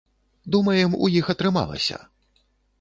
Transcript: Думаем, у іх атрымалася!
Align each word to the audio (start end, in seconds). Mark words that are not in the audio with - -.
Думаем, 0.55 0.95
у 1.03 1.11
іх 1.19 1.31
атрымалася! 1.35 2.03